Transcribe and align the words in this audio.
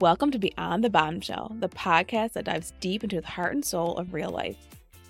Welcome 0.00 0.30
to 0.30 0.38
Beyond 0.38 0.84
the 0.84 0.90
Bombshell, 0.90 1.56
the 1.58 1.68
podcast 1.68 2.34
that 2.34 2.44
dives 2.44 2.72
deep 2.78 3.02
into 3.02 3.20
the 3.20 3.26
heart 3.26 3.54
and 3.54 3.64
soul 3.64 3.96
of 3.96 4.14
real 4.14 4.30
life. 4.30 4.56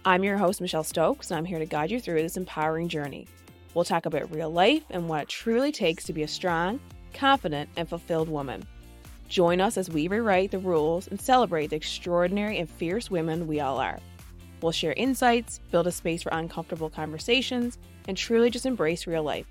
I'm 0.07 0.25
your 0.25 0.39
host, 0.39 0.63
Michelle 0.63 0.83
Stokes, 0.83 1.31
and 1.31 1.37
I'm 1.37 1.45
here 1.45 1.59
to 1.59 1.67
guide 1.67 1.91
you 1.91 2.01
through 2.01 2.23
this 2.23 2.39
empowering 2.39 2.89
journey. 2.89 3.29
We'll 3.75 3.85
talk 3.85 4.07
about 4.07 4.35
real 4.35 4.49
life 4.49 4.85
and 4.89 5.07
what 5.07 5.25
it 5.25 5.29
truly 5.29 5.73
takes 5.73 6.05
to 6.05 6.15
be 6.15 6.23
a 6.23 6.29
strong, 6.29 6.81
confident, 7.13 7.69
and 7.77 7.87
fulfilled 7.87 8.31
woman. 8.31 8.67
Join 9.29 9.61
us 9.61 9.77
as 9.77 9.91
we 9.91 10.09
rewrite 10.09 10.53
the 10.53 10.59
rules 10.59 11.07
and 11.09 11.21
celebrate 11.21 11.67
the 11.67 11.77
extraordinary 11.77 12.57
and 12.57 12.71
fierce 12.71 13.11
women 13.11 13.47
we 13.47 13.61
all 13.61 13.77
are. 13.77 14.01
We'll 14.63 14.73
share 14.73 14.95
insights, 14.95 15.61
build 15.71 15.87
a 15.87 15.93
space 15.93 16.23
for 16.23 16.31
uncomfortable 16.33 16.89
conversations, 16.89 17.77
and 18.09 18.17
truly 18.17 18.49
just 18.49 18.65
embrace 18.65 19.07
real 19.07 19.23
life. 19.23 19.49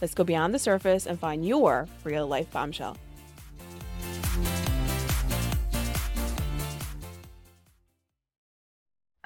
Let's 0.00 0.14
go 0.14 0.24
beyond 0.24 0.54
the 0.54 0.58
surface 0.58 1.04
and 1.04 1.20
find 1.20 1.46
your 1.46 1.86
real 2.02 2.26
life 2.26 2.50
bombshell. 2.50 2.96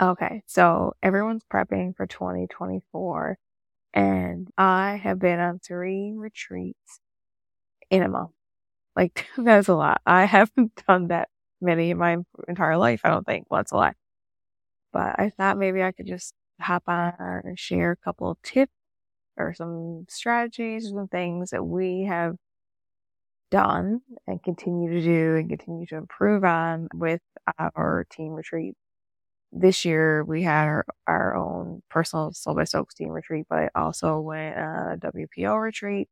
Okay, 0.00 0.42
so 0.46 0.94
everyone's 1.02 1.42
prepping 1.52 1.96
for 1.96 2.06
2024, 2.06 3.36
and 3.94 4.48
I 4.56 4.96
have 4.96 5.18
been 5.18 5.40
on 5.40 5.58
three 5.58 6.12
retreats 6.16 7.00
in 7.90 8.02
a 8.02 8.08
month. 8.08 8.32
Like, 8.96 9.26
that's 9.38 9.68
a 9.68 9.74
lot. 9.76 10.02
I 10.06 10.26
haven't 10.26 10.82
done 10.88 11.08
that 11.08 11.28
many 11.60 11.90
in 11.90 11.98
my 11.98 12.18
entire 12.48 12.76
life, 12.78 13.02
I 13.04 13.10
don't 13.10 13.26
think. 13.26 13.46
Well, 13.50 13.60
that's 13.60 13.72
a 13.72 13.76
lot. 13.76 13.96
But 14.92 15.18
I 15.20 15.30
thought 15.30 15.58
maybe 15.58 15.82
I 15.82 15.92
could 15.92 16.06
just 16.06 16.34
hop 16.60 16.84
on 16.88 17.14
and 17.44 17.58
share 17.58 17.92
a 17.92 17.96
couple 17.96 18.30
of 18.30 18.42
tips 18.42 18.72
or 19.38 19.54
some 19.54 20.06
strategies, 20.10 20.90
some 20.90 21.08
things 21.08 21.50
that 21.50 21.64
we 21.64 22.04
have 22.04 22.36
done 23.50 24.00
and 24.26 24.42
continue 24.42 24.90
to 24.92 25.00
do 25.02 25.36
and 25.36 25.48
continue 25.48 25.86
to 25.86 25.96
improve 25.96 26.44
on 26.44 26.88
with 26.94 27.20
our 27.58 28.06
team 28.10 28.32
retreat 28.32 28.74
this 29.52 29.84
year 29.84 30.24
we 30.24 30.42
had 30.42 30.64
our, 30.66 30.86
our 31.06 31.34
own 31.36 31.82
personal 31.90 32.32
Sold 32.32 32.56
by 32.56 32.64
Stokes 32.64 32.94
team 32.94 33.10
retreat, 33.10 33.46
but 33.48 33.58
I 33.58 33.70
also 33.74 34.20
went 34.20 34.56
uh, 34.56 34.92
a 34.94 34.96
WPO 35.00 35.56
retreat 35.56 36.08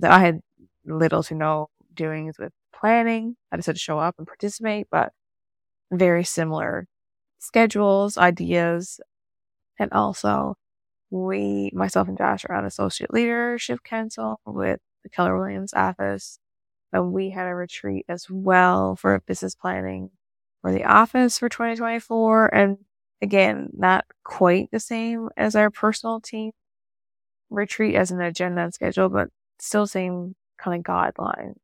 that 0.00 0.12
I 0.12 0.20
had 0.20 0.40
little 0.84 1.22
to 1.24 1.34
no 1.34 1.68
doings 1.94 2.38
with 2.38 2.52
planning. 2.74 3.36
I 3.52 3.56
just 3.56 3.66
had 3.66 3.76
to 3.76 3.80
show 3.80 3.98
up 3.98 4.16
and 4.18 4.26
participate, 4.26 4.88
but 4.90 5.12
very 5.92 6.24
similar 6.24 6.86
schedules, 7.38 8.18
ideas, 8.18 9.00
and 9.78 9.92
also 9.92 10.56
we, 11.10 11.70
myself 11.74 12.08
and 12.08 12.18
Josh 12.18 12.44
are 12.48 12.54
on 12.56 12.64
associate 12.66 13.12
leadership 13.14 13.80
council 13.84 14.40
with 14.46 14.80
the 15.04 15.10
Keller 15.10 15.38
Williams 15.38 15.74
office. 15.74 16.38
And 16.92 17.12
we 17.12 17.30
had 17.30 17.46
a 17.48 17.54
retreat 17.54 18.06
as 18.08 18.26
well 18.30 18.96
for 18.96 19.20
business 19.26 19.54
planning 19.54 20.10
for 20.62 20.72
the 20.72 20.84
office 20.84 21.38
for 21.38 21.48
2024. 21.48 22.54
And 22.54 22.78
again, 23.22 23.70
not 23.76 24.04
quite 24.24 24.70
the 24.70 24.80
same 24.80 25.28
as 25.36 25.56
our 25.56 25.70
personal 25.70 26.20
team 26.20 26.52
retreat 27.50 27.94
as 27.94 28.10
an 28.10 28.20
agenda 28.20 28.62
and 28.62 28.74
schedule, 28.74 29.08
but 29.08 29.28
still 29.58 29.86
same 29.86 30.34
kind 30.58 30.80
of 30.80 30.84
guideline. 30.84 31.54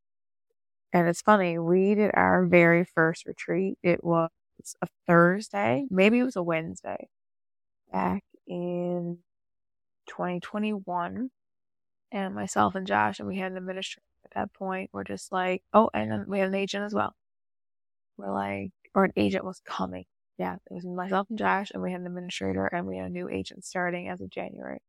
And 0.92 1.08
it's 1.08 1.22
funny, 1.22 1.58
we 1.58 1.94
did 1.94 2.12
our 2.14 2.46
very 2.46 2.84
first 2.84 3.26
retreat. 3.26 3.78
It 3.82 4.04
was 4.04 4.30
a 4.80 4.86
Thursday, 5.06 5.86
maybe 5.90 6.18
it 6.18 6.24
was 6.24 6.36
a 6.36 6.42
Wednesday 6.42 7.08
back 7.92 8.22
in 8.46 9.18
2021. 10.08 11.30
And 12.12 12.34
myself 12.34 12.76
and 12.76 12.86
Josh, 12.86 13.18
and 13.18 13.26
we 13.26 13.38
had 13.38 13.50
an 13.50 13.58
administrator 13.58 14.04
at 14.24 14.30
that 14.36 14.52
point. 14.52 14.90
We're 14.92 15.02
just 15.02 15.32
like, 15.32 15.64
oh, 15.72 15.90
and 15.92 16.28
we 16.28 16.38
had 16.38 16.46
an 16.46 16.54
agent 16.54 16.84
as 16.84 16.94
well. 16.94 17.12
We're 18.16 18.32
like, 18.32 18.70
or 18.94 19.04
an 19.04 19.12
agent 19.16 19.44
was 19.44 19.60
coming. 19.66 20.04
Yeah, 20.38 20.56
it 20.56 20.74
was 20.74 20.84
myself 20.84 21.28
and 21.30 21.38
Josh, 21.38 21.70
and 21.72 21.82
we 21.82 21.92
had 21.92 22.00
an 22.00 22.06
administrator, 22.06 22.66
and 22.66 22.86
we 22.86 22.96
had 22.98 23.06
a 23.06 23.10
new 23.10 23.28
agent 23.28 23.64
starting 23.64 24.08
as 24.08 24.20
of 24.20 24.30
January. 24.30 24.80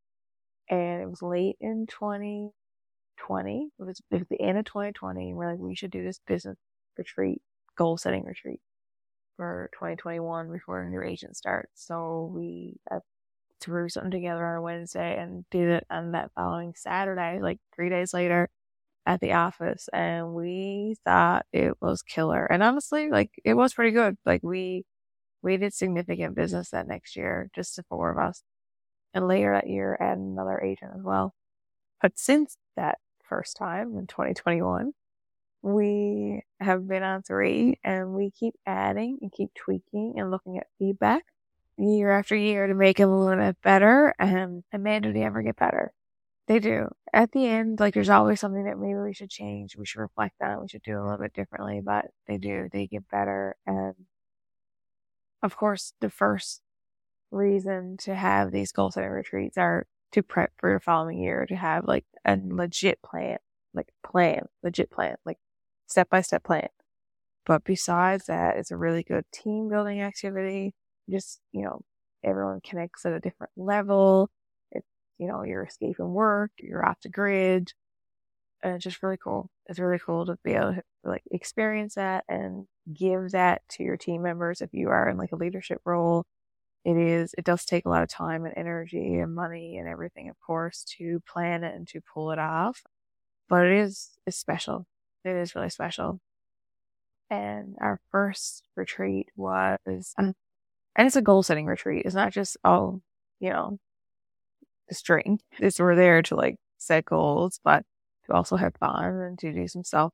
And 0.70 1.02
it 1.02 1.08
was 1.10 1.22
late 1.22 1.56
in 1.60 1.86
2020. 1.88 2.52
It 3.78 3.82
was, 3.82 4.00
it 4.10 4.14
was 4.18 4.28
the 4.30 4.40
end 4.40 4.58
of 4.58 4.64
2020. 4.64 5.30
And 5.30 5.38
we're 5.38 5.50
like, 5.50 5.60
we 5.60 5.74
should 5.76 5.90
do 5.90 6.04
this 6.04 6.20
business 6.26 6.58
retreat, 6.98 7.42
goal 7.76 7.96
setting 7.98 8.24
retreat 8.24 8.60
for 9.36 9.70
2021 9.74 10.52
before 10.52 10.82
a 10.82 10.90
new 10.90 11.02
agent 11.02 11.36
starts. 11.36 11.70
So 11.74 12.30
we 12.34 12.76
uh, 12.90 13.00
threw 13.60 13.88
something 13.88 14.10
together 14.12 14.44
on 14.46 14.56
a 14.58 14.62
Wednesday 14.62 15.18
and 15.20 15.44
did 15.50 15.68
it 15.68 15.86
on 15.90 16.12
that 16.12 16.32
following 16.34 16.74
Saturday, 16.76 17.40
like 17.42 17.58
three 17.74 17.90
days 17.90 18.14
later 18.14 18.48
at 19.06 19.20
the 19.20 19.32
office 19.34 19.88
and 19.92 20.34
we 20.34 20.96
thought 21.04 21.46
it 21.52 21.74
was 21.80 22.02
killer. 22.02 22.44
And 22.46 22.62
honestly, 22.62 23.10
like 23.10 23.30
it 23.44 23.54
was 23.54 23.74
pretty 23.74 23.92
good. 23.92 24.16
Like 24.26 24.42
we 24.42 24.84
we 25.42 25.56
did 25.58 25.74
significant 25.74 26.34
business 26.36 26.70
that 26.70 26.88
next 26.88 27.16
year, 27.16 27.50
just 27.54 27.76
the 27.76 27.84
four 27.88 28.10
of 28.10 28.18
us. 28.18 28.42
And 29.14 29.28
later 29.28 29.52
that 29.54 29.68
year 29.68 29.96
add 30.00 30.18
another 30.18 30.60
agent 30.60 30.92
as 30.96 31.02
well. 31.02 31.34
But 32.02 32.18
since 32.18 32.56
that 32.76 32.98
first 33.24 33.56
time 33.56 33.96
in 33.98 34.06
2021, 34.06 34.92
we 35.62 36.42
have 36.60 36.86
been 36.88 37.02
on 37.02 37.22
three 37.22 37.78
and 37.84 38.14
we 38.14 38.30
keep 38.30 38.54
adding 38.66 39.18
and 39.22 39.32
keep 39.32 39.50
tweaking 39.54 40.14
and 40.18 40.30
looking 40.30 40.58
at 40.58 40.66
feedback 40.78 41.24
year 41.78 42.12
after 42.12 42.36
year 42.36 42.66
to 42.66 42.74
make 42.74 42.98
them 42.98 43.10
a 43.10 43.24
little 43.24 43.44
bit 43.44 43.56
better. 43.62 44.14
And, 44.18 44.64
and 44.72 44.82
man, 44.84 45.02
do 45.02 45.12
they 45.12 45.24
ever 45.24 45.42
get 45.42 45.56
better. 45.56 45.92
They 46.48 46.58
do. 46.58 46.88
At 47.12 47.30
the 47.32 47.46
end, 47.46 47.78
like 47.80 47.94
there's 47.94 48.08
always 48.08 48.40
something 48.40 48.64
that 48.64 48.78
maybe 48.78 48.98
we 48.98 49.12
should 49.14 49.30
change. 49.30 49.76
We 49.76 49.86
should 49.86 50.00
reflect 50.00 50.40
on. 50.42 50.60
We 50.60 50.68
should 50.68 50.82
do 50.82 50.98
a 51.00 51.02
little 51.02 51.18
bit 51.18 51.32
differently, 51.34 51.80
but 51.80 52.06
they 52.26 52.36
do. 52.38 52.68
They 52.72 52.86
get 52.88 53.08
better. 53.08 53.56
And 53.66 53.94
of 55.42 55.56
course, 55.56 55.92
the 56.00 56.10
first 56.10 56.62
reason 57.30 57.96
to 57.98 58.14
have 58.14 58.52
these 58.52 58.72
goal 58.72 58.90
setting 58.90 59.10
retreats 59.10 59.58
are 59.58 59.86
to 60.12 60.22
prep 60.22 60.52
for 60.58 60.74
the 60.74 60.80
following 60.80 61.18
year, 61.18 61.46
to 61.46 61.56
have 61.56 61.86
like 61.86 62.04
a 62.26 62.38
legit 62.44 63.00
plan, 63.02 63.38
like 63.74 63.88
plan, 64.04 64.46
legit 64.62 64.90
plan, 64.90 65.16
like 65.26 65.38
step 65.86 66.10
by 66.10 66.20
step 66.22 66.44
plan. 66.44 66.68
But 67.46 67.64
besides 67.64 68.26
that, 68.26 68.58
it's 68.58 68.70
a 68.72 68.76
really 68.76 69.02
good 69.04 69.24
team 69.32 69.68
building 69.68 70.02
activity. 70.02 70.74
Just, 71.10 71.40
you 71.52 71.64
know, 71.64 71.82
everyone 72.24 72.60
connects 72.62 73.06
at 73.06 73.12
a 73.14 73.20
different 73.20 73.52
level 73.56 74.30
you 75.18 75.26
know, 75.28 75.42
you're 75.42 75.64
escaping 75.64 76.12
work, 76.12 76.50
you're 76.58 76.84
off 76.84 77.00
the 77.02 77.08
grid. 77.08 77.72
And 78.62 78.74
it's 78.74 78.84
just 78.84 79.02
really 79.02 79.18
cool. 79.22 79.50
It's 79.66 79.78
really 79.78 79.98
cool 79.98 80.26
to 80.26 80.38
be 80.42 80.52
able 80.52 80.74
to 80.74 80.82
like 81.04 81.22
experience 81.30 81.94
that 81.94 82.24
and 82.28 82.66
give 82.92 83.32
that 83.32 83.62
to 83.70 83.82
your 83.82 83.96
team 83.96 84.22
members 84.22 84.60
if 84.60 84.70
you 84.72 84.88
are 84.88 85.08
in 85.08 85.16
like 85.18 85.32
a 85.32 85.36
leadership 85.36 85.80
role. 85.84 86.24
It 86.84 86.96
is, 86.96 87.34
it 87.36 87.44
does 87.44 87.64
take 87.64 87.84
a 87.84 87.88
lot 87.88 88.02
of 88.02 88.08
time 88.08 88.44
and 88.44 88.54
energy 88.56 89.16
and 89.16 89.34
money 89.34 89.76
and 89.76 89.88
everything, 89.88 90.30
of 90.30 90.36
course, 90.40 90.84
to 90.98 91.20
plan 91.28 91.64
it 91.64 91.74
and 91.74 91.86
to 91.88 92.00
pull 92.00 92.30
it 92.30 92.38
off. 92.38 92.82
But 93.48 93.66
it 93.66 93.72
is, 93.72 94.10
it's 94.26 94.36
special. 94.36 94.86
It 95.24 95.36
is 95.36 95.54
really 95.54 95.70
special. 95.70 96.20
And 97.28 97.76
our 97.80 98.00
first 98.10 98.68
retreat 98.76 99.28
was, 99.36 100.14
um, 100.16 100.34
and 100.94 101.06
it's 101.06 101.16
a 101.16 101.22
goal 101.22 101.42
setting 101.42 101.66
retreat. 101.66 102.04
It's 102.06 102.14
not 102.14 102.32
just, 102.32 102.56
oh, 102.64 103.02
you 103.40 103.50
know, 103.50 103.78
string 104.94 105.40
is 105.60 105.80
we're 105.80 105.96
there 105.96 106.22
to 106.22 106.36
like 106.36 106.56
set 106.78 107.04
goals, 107.06 107.60
but 107.64 107.84
to 108.26 108.32
also 108.32 108.56
have 108.56 108.74
fun 108.80 109.04
and 109.04 109.38
to 109.40 109.52
do 109.52 109.68
some 109.68 109.84
self 109.84 110.12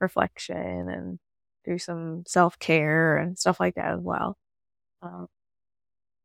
reflection 0.00 0.88
and 0.90 1.18
do 1.64 1.78
some 1.78 2.24
self 2.26 2.58
care 2.58 3.16
and 3.18 3.38
stuff 3.38 3.60
like 3.60 3.74
that 3.76 3.92
as 3.94 4.00
well. 4.00 4.36
Um, 5.02 5.28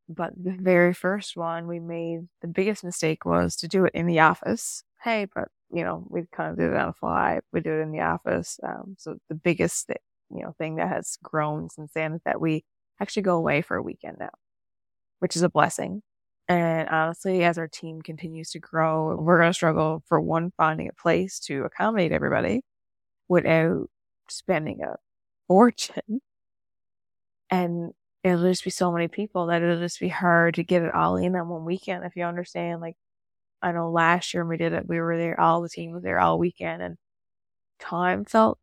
but 0.09 0.33
the 0.41 0.55
very 0.59 0.93
first 0.93 1.37
one 1.37 1.67
we 1.67 1.79
made, 1.79 2.27
the 2.41 2.47
biggest 2.47 2.83
mistake 2.83 3.25
was 3.25 3.55
to 3.57 3.67
do 3.67 3.85
it 3.85 3.93
in 3.95 4.05
the 4.05 4.19
office. 4.19 4.83
Hey, 5.01 5.27
but 5.33 5.47
you 5.71 5.83
know, 5.83 6.05
we 6.09 6.23
kind 6.31 6.51
of 6.51 6.57
did 6.57 6.71
it 6.71 6.75
on 6.77 6.87
the 6.87 6.93
fly. 6.93 7.39
We 7.51 7.61
do 7.61 7.71
it 7.73 7.81
in 7.81 7.91
the 7.91 8.01
office. 8.01 8.59
Um, 8.63 8.95
so 8.99 9.17
the 9.29 9.35
biggest, 9.35 9.89
you 10.29 10.43
know, 10.43 10.53
thing 10.57 10.75
that 10.75 10.89
has 10.89 11.17
grown 11.23 11.69
since 11.69 11.91
then 11.93 12.13
is 12.13 12.21
that 12.25 12.39
we 12.41 12.63
actually 12.99 13.23
go 13.23 13.37
away 13.37 13.61
for 13.61 13.75
a 13.77 13.81
weekend 13.81 14.17
now, 14.19 14.29
which 15.19 15.35
is 15.35 15.43
a 15.43 15.49
blessing. 15.49 16.01
And 16.47 16.89
honestly, 16.89 17.43
as 17.43 17.57
our 17.57 17.67
team 17.67 18.01
continues 18.01 18.51
to 18.51 18.59
grow, 18.59 19.15
we're 19.15 19.39
going 19.39 19.49
to 19.49 19.53
struggle 19.53 20.03
for 20.07 20.19
one, 20.19 20.51
finding 20.57 20.89
a 20.89 20.93
place 20.93 21.39
to 21.41 21.63
accommodate 21.63 22.11
everybody 22.11 22.61
without 23.29 23.89
spending 24.29 24.83
a 24.83 24.97
fortune. 25.47 26.21
And 27.49 27.93
it'll 28.23 28.43
just 28.43 28.63
be 28.63 28.69
so 28.69 28.91
many 28.91 29.07
people 29.07 29.47
that 29.47 29.61
it'll 29.61 29.79
just 29.79 29.99
be 29.99 30.09
hard 30.09 30.55
to 30.55 30.63
get 30.63 30.81
it 30.83 30.93
all 30.93 31.17
in 31.17 31.35
on 31.35 31.49
one 31.49 31.65
weekend. 31.65 32.03
If 32.05 32.15
you 32.15 32.23
understand, 32.23 32.81
like, 32.81 32.95
I 33.61 33.71
know 33.73 33.91
last 33.91 34.33
year 34.33 34.45
we 34.45 34.57
did 34.57 34.73
it, 34.73 34.87
we 34.87 34.99
were 35.01 35.17
there, 35.17 35.39
all 35.39 35.61
the 35.61 35.69
team 35.69 35.91
was 35.93 36.03
there 36.03 36.19
all 36.19 36.39
weekend 36.39 36.81
and 36.83 36.97
time 37.79 38.25
felt 38.25 38.59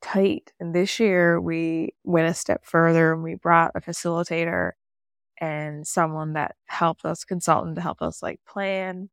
tight. 0.00 0.52
And 0.60 0.74
this 0.74 1.00
year 1.00 1.40
we 1.40 1.94
went 2.04 2.28
a 2.28 2.34
step 2.34 2.64
further 2.64 3.12
and 3.12 3.22
we 3.22 3.34
brought 3.34 3.72
a 3.74 3.80
facilitator 3.80 4.72
and 5.40 5.86
someone 5.86 6.34
that 6.34 6.56
helped 6.66 7.04
us, 7.04 7.24
consultant 7.24 7.76
to 7.76 7.82
help 7.82 8.02
us 8.02 8.22
like 8.22 8.40
plan 8.46 9.10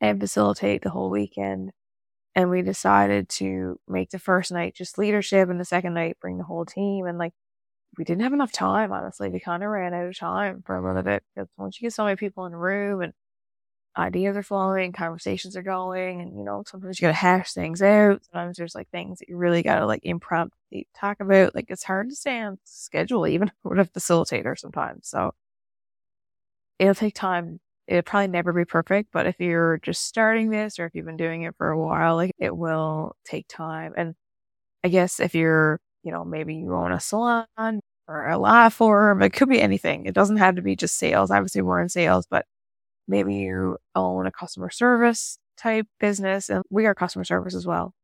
and 0.00 0.20
facilitate 0.20 0.82
the 0.82 0.90
whole 0.90 1.10
weekend. 1.10 1.72
And 2.34 2.50
we 2.50 2.62
decided 2.62 3.28
to 3.30 3.78
make 3.88 4.10
the 4.10 4.18
first 4.18 4.52
night 4.52 4.74
just 4.74 4.98
leadership 4.98 5.48
and 5.50 5.60
the 5.60 5.64
second 5.64 5.94
night 5.94 6.18
bring 6.20 6.38
the 6.38 6.44
whole 6.44 6.66
team. 6.66 7.06
And 7.06 7.18
like, 7.18 7.32
we 7.98 8.04
didn't 8.04 8.22
have 8.22 8.32
enough 8.32 8.52
time, 8.52 8.92
honestly. 8.92 9.30
We 9.30 9.40
kind 9.40 9.62
of 9.62 9.70
ran 9.70 9.94
out 9.94 10.06
of 10.06 10.18
time 10.18 10.62
for 10.66 10.76
a 10.76 10.86
little 10.86 11.02
bit 11.02 11.22
because 11.34 11.48
once 11.58 11.80
you 11.80 11.86
get 11.86 11.94
so 11.94 12.04
many 12.04 12.16
people 12.16 12.46
in 12.46 12.54
a 12.54 12.58
room 12.58 13.02
and 13.02 13.12
ideas 13.96 14.36
are 14.36 14.42
flowing, 14.42 14.92
conversations 14.92 15.56
are 15.56 15.62
going, 15.62 16.20
and 16.20 16.36
you 16.38 16.44
know, 16.44 16.64
sometimes 16.66 17.00
you 17.00 17.06
gotta 17.06 17.14
hash 17.14 17.52
things 17.52 17.82
out. 17.82 18.24
Sometimes 18.24 18.56
there's 18.56 18.74
like 18.74 18.88
things 18.90 19.18
that 19.20 19.28
you 19.28 19.36
really 19.36 19.62
gotta 19.62 19.86
like 19.86 20.00
impromptu 20.04 20.84
talk 20.94 21.20
about. 21.20 21.54
Like 21.54 21.66
it's 21.70 21.84
hard 21.84 22.10
to 22.10 22.16
stay 22.16 22.40
on 22.40 22.58
schedule 22.64 23.26
even 23.26 23.52
with 23.64 23.78
a 23.80 23.84
facilitator 23.86 24.58
sometimes. 24.58 25.08
So 25.08 25.32
it'll 26.78 26.94
take 26.94 27.14
time. 27.14 27.60
It'll 27.86 28.02
probably 28.02 28.28
never 28.28 28.52
be 28.52 28.64
perfect, 28.64 29.10
but 29.12 29.26
if 29.26 29.36
you're 29.40 29.78
just 29.82 30.04
starting 30.06 30.48
this 30.50 30.78
or 30.78 30.86
if 30.86 30.94
you've 30.94 31.04
been 31.06 31.16
doing 31.18 31.42
it 31.42 31.54
for 31.58 31.70
a 31.70 31.78
while, 31.78 32.16
like 32.16 32.32
it 32.38 32.56
will 32.56 33.14
take 33.24 33.46
time. 33.48 33.92
And 33.96 34.14
I 34.84 34.88
guess 34.88 35.20
if 35.20 35.34
you're, 35.34 35.80
you 36.04 36.12
know, 36.12 36.24
maybe 36.24 36.56
you 36.56 36.74
own 36.74 36.92
a 36.92 37.00
salon 37.00 37.46
or 38.08 38.28
a 38.30 38.38
law 38.38 38.68
firm, 38.70 39.22
it 39.22 39.32
could 39.34 39.48
be 39.50 39.60
anything. 39.62 40.06
It 40.06 40.14
doesn't 40.14 40.38
have 40.38 40.56
to 40.56 40.62
be 40.62 40.76
just 40.76 40.96
sales. 40.98 41.30
Obviously, 41.30 41.62
we're 41.62 41.80
in 41.82 41.88
sales, 41.90 42.26
but 42.30 42.46
maybe 43.08 43.34
you 43.36 43.78
own 43.94 44.26
a 44.26 44.32
customer 44.32 44.70
service 44.70 45.38
type 45.56 45.86
business 46.00 46.48
and 46.50 46.64
we 46.70 46.86
are 46.86 46.94
customer 46.94 47.24
service 47.24 47.54
as 47.54 47.66
well. 47.66 47.94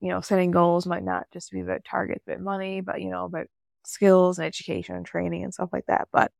You 0.00 0.10
know, 0.10 0.20
setting 0.20 0.50
goals 0.50 0.86
might 0.86 1.04
not 1.04 1.26
just 1.32 1.52
be 1.52 1.60
about 1.60 1.84
targets, 1.84 2.24
but 2.26 2.40
money, 2.40 2.80
but 2.80 3.00
you 3.02 3.10
know, 3.10 3.24
about 3.26 3.46
skills 3.84 4.38
and 4.38 4.46
education 4.46 4.96
and 4.96 5.06
training 5.06 5.44
and 5.44 5.54
stuff 5.54 5.70
like 5.72 5.86
that. 5.86 6.08
But 6.12 6.32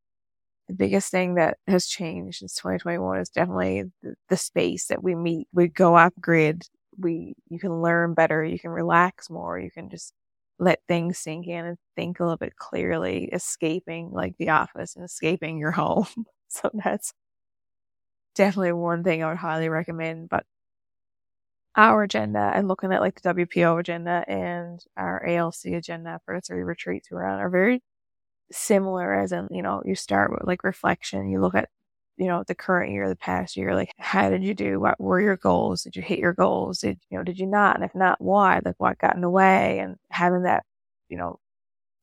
the 0.69 0.75
biggest 0.75 1.11
thing 1.11 1.35
that 1.35 1.59
has 1.67 1.87
changed 1.87 2.39
since 2.39 2.55
2021 2.57 3.21
is 3.21 3.31
definitely 3.31 3.85
the, 4.03 4.15
the 4.29 4.37
space 4.37 4.87
that 4.87 5.03
we 5.03 5.15
meet. 5.15 5.49
We 5.53 5.69
go 5.69 5.97
off 5.97 6.13
grid. 6.21 6.65
We, 6.99 7.35
you 7.49 7.59
can 7.59 7.83
learn 7.83 8.15
better. 8.15 8.45
You 8.45 8.59
can 8.59 8.71
relax 8.71 9.29
more. 9.31 9.59
You 9.59 9.71
can 9.71 9.91
just 9.91 10.15
let 10.61 10.81
things 10.87 11.19
sink 11.19 11.49
in 11.49 11.65
and 11.65 11.79
think 11.97 12.21
a 12.21 12.23
little 12.23 12.37
bit 12.37 12.57
clearly, 12.57 13.25
escaping 13.33 14.11
like 14.13 14.37
the 14.39 14.51
office 14.51 14.95
and 14.95 15.05
escaping 15.05 15.59
your 15.59 15.71
home. 15.73 16.07
so 16.49 16.71
that's 16.73 17.13
definitely 18.35 18.73
one 18.73 19.05
thing 19.05 19.23
I 19.23 19.29
would 19.29 19.39
highly 19.39 19.69
recommend. 19.69 20.29
But 20.29 20.45
our 21.77 22.03
agenda 22.03 22.53
and 22.55 22.69
looking 22.69 22.93
at 22.93 23.01
like 23.01 23.21
the 23.21 23.35
WPO 23.35 23.79
agenda 23.81 24.25
and 24.29 24.85
our 24.97 25.25
ALC 25.27 25.67
agenda 25.67 26.21
for 26.25 26.37
the 26.37 26.41
three 26.41 26.63
retreats 26.63 27.09
we're 27.11 27.25
on 27.25 27.39
are 27.39 27.51
very 27.51 27.83
similar 28.53 29.15
as 29.15 29.33
in, 29.33 29.49
you 29.51 29.63
know, 29.63 29.83
you 29.85 29.95
start 29.95 30.31
with 30.33 30.45
like 30.47 30.65
reflection, 30.65 31.31
you 31.31 31.41
look 31.41 31.55
at, 31.55 31.69
you 32.17 32.27
know, 32.27 32.45
the 32.47 32.55
current 32.55 32.93
year, 32.93 33.09
the 33.09 33.17
past 33.17 33.57
year, 33.57 33.75
like 33.75 33.93
how 33.99 34.31
did 34.31 34.43
you 34.45 34.55
do? 34.55 34.81
What 34.81 35.01
were 35.01 35.21
your 35.21 35.37
goals? 35.37 35.83
Did 35.85 35.97
you 35.97 36.03
hit 36.03 36.19
your 36.19 36.35
goals? 36.35 36.81
Did 36.81 36.99
you 37.11 37.19
know, 37.19 37.25
did 37.25 37.39
you 37.39 37.47
not? 37.47 37.77
And 37.77 37.85
if 37.85 37.95
not, 37.95 38.21
why? 38.21 38.61
Like 38.65 38.77
what 38.79 38.99
got 38.99 39.15
in 39.15 39.23
the 39.23 39.31
way? 39.31 39.79
And 39.79 39.97
having 40.11 40.43
that, 40.45 40.65
you 41.09 41.17
know, 41.17 41.39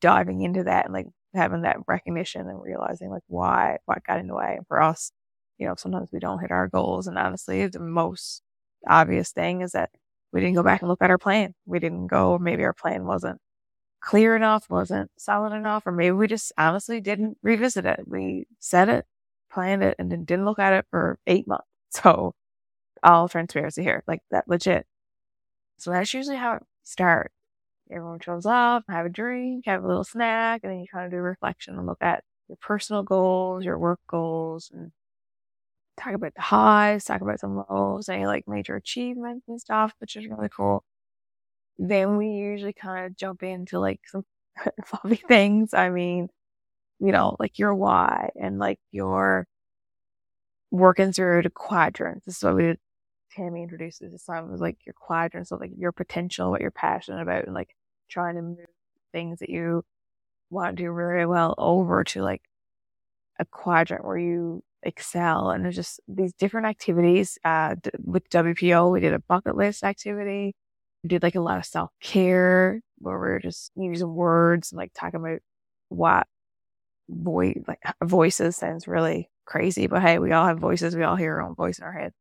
diving 0.02 0.42
into 0.42 0.64
that 0.66 0.86
and 0.86 0.94
like 0.94 1.08
having 1.34 1.64
that 1.64 1.78
recognition 1.88 2.48
and 2.48 2.62
realizing 2.62 3.10
like 3.12 3.24
why, 3.28 3.78
what 3.86 4.04
got 4.06 4.20
in 4.20 4.28
the 4.28 4.36
way. 4.36 4.56
And 4.58 4.68
for 4.68 4.82
us, 4.82 5.12
you 5.58 5.68
know, 5.68 5.76
sometimes 5.78 6.10
we 6.12 6.20
don't 6.20 6.40
hit 6.40 6.52
our 6.52 6.68
goals. 6.68 7.08
And 7.08 7.18
honestly, 7.18 7.68
the 7.68 7.80
most 7.80 8.42
obvious 8.88 9.32
thing 9.32 9.62
is 9.62 9.72
that 9.74 9.92
we 10.32 10.42
didn't 10.42 10.56
go 10.56 10.64
back 10.64 10.82
and 10.82 10.90
look 10.90 11.02
at 11.02 11.10
our 11.10 11.18
plan. 11.18 11.54
We 11.66 11.80
didn't 11.80 12.08
go, 12.08 12.38
maybe 12.38 12.64
our 12.64 12.74
plan 12.74 13.06
wasn't 13.06 13.40
clear 14.02 14.36
enough, 14.36 14.70
wasn't 14.70 15.12
solid 15.18 15.54
enough, 15.54 15.86
or 15.88 15.92
maybe 15.92 16.12
we 16.12 16.28
just 16.28 16.52
honestly 16.58 17.02
didn't 17.02 17.38
revisit 17.44 17.86
it. 17.86 18.02
We 18.08 18.48
set 18.60 18.90
it, 18.90 19.06
planned 19.52 19.84
it, 19.84 19.96
and 20.00 20.12
then 20.12 20.26
didn't 20.26 20.46
look 20.46 20.60
at 20.60 20.74
it 20.74 20.86
for 20.92 21.20
eight 21.28 21.48
months. 21.48 21.66
So 21.92 22.36
all 23.04 23.30
transparency 23.30 23.84
here, 23.84 24.04
like 24.08 24.22
that 24.32 24.48
legit. 24.48 24.88
So 25.78 25.92
that's 25.92 26.14
usually 26.14 26.38
how 26.38 26.56
it 26.56 26.64
starts. 26.84 27.34
Everyone 27.92 28.20
shows 28.20 28.46
up, 28.46 28.84
have 28.90 29.06
a 29.08 29.10
drink, 29.10 29.66
have 29.68 29.84
a 29.84 29.88
little 29.88 30.04
snack, 30.04 30.62
and 30.64 30.72
then 30.74 30.80
you 30.82 30.88
kind 30.88 31.06
of 31.06 31.12
do 31.12 31.18
reflection 31.18 31.78
and 31.78 31.88
look 31.88 32.02
at 32.02 32.24
your 32.50 32.58
personal 32.62 33.04
goals, 33.04 33.66
your 33.66 33.80
work 33.80 34.00
goals, 34.08 34.72
and 34.74 34.92
talk 36.08 36.16
about 36.16 36.34
the 36.36 36.42
highs, 36.42 37.06
talk 37.06 37.22
about 37.22 37.40
some 37.40 37.64
lows, 37.70 38.10
any 38.10 38.26
like 38.26 38.46
major 38.48 38.76
achievements 38.76 39.48
and 39.48 39.60
stuff, 39.60 39.94
which 40.00 40.16
is 40.16 40.28
really 40.28 40.50
cool. 40.50 40.84
Then 41.78 42.18
we 42.18 42.30
usually 42.30 42.74
kind 42.74 43.06
of 43.06 43.16
jump 43.16 43.44
into 43.44 43.80
like 43.80 44.02
some 44.06 44.24
fluffy 44.86 45.22
things. 45.28 45.74
I 45.74 45.90
mean, 45.90 46.30
you 47.00 47.12
know, 47.12 47.36
like 47.40 47.60
your 47.60 47.76
why 47.76 48.30
and 48.36 48.60
like 48.60 48.80
your 48.92 49.48
working 50.72 51.12
through 51.14 51.44
the 51.44 51.50
quadrants. 51.50 52.26
This 52.26 52.38
is 52.38 52.44
what 52.44 52.56
we 52.56 52.64
did. 52.64 52.80
Tammy 53.32 53.62
introduced 53.64 54.02
this 54.02 54.24
time 54.24 54.52
was 54.52 54.62
like 54.62 54.78
your 54.86 54.96
quadrants 54.96 55.52
of 55.52 55.60
like 55.60 55.72
your 55.78 55.92
potential, 55.92 56.50
what 56.50 56.62
you're 56.62 56.72
passionate 56.72 57.22
about, 57.22 57.46
and 57.46 57.54
like 57.54 57.70
trying 58.10 58.36
to 58.36 58.42
move 58.42 58.58
things 59.12 59.40
that 59.40 59.50
you 59.50 59.84
want 60.50 60.78
to 60.78 60.84
do 60.84 60.90
really 60.90 61.26
well 61.26 61.54
over 61.58 62.04
to 62.04 62.22
like 62.24 62.42
a 63.40 63.46
quadrant 63.46 64.06
where 64.06 64.18
you 64.18 64.64
excel. 64.88 65.52
And 65.52 65.64
there's 65.64 65.76
just 65.76 66.00
these 66.08 66.34
different 66.34 66.68
activities. 66.68 67.38
Uh, 67.44 67.76
with 68.04 68.30
WPO, 68.30 68.92
we 68.92 69.00
did 69.00 69.14
a 69.14 69.20
bucket 69.20 69.56
list 69.56 69.84
activity. 69.84 70.56
We 71.04 71.10
did 71.10 71.24
like 71.24 71.36
a 71.36 71.42
lot 71.42 71.60
of 71.60 71.66
self 71.66 71.92
care 72.02 72.82
where 73.00 73.20
we 73.20 73.28
are 73.28 73.40
just 73.40 73.72
using 73.76 74.14
words 74.14 74.72
and 74.72 74.78
like 74.78 74.92
talking 74.96 75.20
about 75.20 75.40
what 75.90 76.28
voice, 77.10 77.60
like 77.68 77.80
voices 78.04 78.56
sounds 78.56 78.88
really 78.88 79.30
crazy, 79.46 79.88
but 79.88 80.02
hey, 80.02 80.20
we 80.20 80.32
all 80.32 80.48
have 80.48 80.60
voices. 80.60 80.96
We 80.96 81.04
all 81.04 81.16
hear 81.16 81.36
our 81.36 81.42
own 81.42 81.56
voice 81.56 81.80
in 81.80 81.86
our 81.86 81.94
head. 81.94 82.14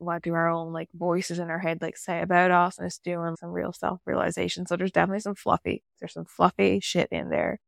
To 0.00 0.20
do 0.22 0.34
our 0.34 0.48
own 0.48 0.74
like 0.74 0.88
voices 0.94 1.38
in 1.38 1.48
our 1.48 1.58
head, 1.58 1.80
like 1.80 1.96
say 1.96 2.20
about 2.20 2.50
us 2.50 2.76
and 2.76 2.86
it's 2.86 2.98
doing 2.98 3.34
some 3.40 3.50
real 3.50 3.72
self 3.72 4.00
realization. 4.04 4.66
So 4.66 4.76
there's 4.76 4.92
definitely 4.92 5.20
some 5.20 5.34
fluffy, 5.34 5.82
there's 6.00 6.12
some 6.12 6.26
fluffy 6.26 6.80
shit 6.80 7.08
in 7.10 7.30
there. 7.30 7.58